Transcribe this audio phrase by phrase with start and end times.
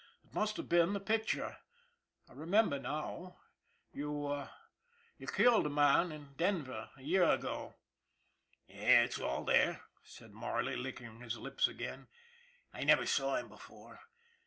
[0.25, 1.57] "It must have been the picture.
[2.27, 3.37] I remember now.
[3.93, 4.47] You
[5.19, 7.75] you killed a man in Denver a year ago.""
[8.67, 12.07] It's all there," said Marley, licking his lips again."
[12.73, 13.99] I never saw him before.